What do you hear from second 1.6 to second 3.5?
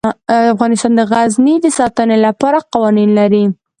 د ساتنې لپاره قوانین لري.